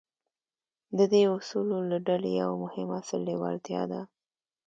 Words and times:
د 0.97 0.99
دې 1.13 1.21
اصولو 1.35 1.77
له 1.91 1.97
ډلې 2.07 2.31
يو 2.41 2.51
مهم 2.63 2.87
اصل 2.99 3.19
لېوالتیا 3.27 3.81
ده. 3.91 4.01